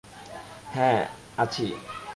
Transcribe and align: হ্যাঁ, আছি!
হ্যাঁ, 0.73 1.01
আছি! 1.37 1.75